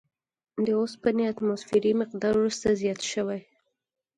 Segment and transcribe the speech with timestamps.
[0.65, 3.39] د اوسپنې اتوموسفیري مقدار وروسته زیات شوی.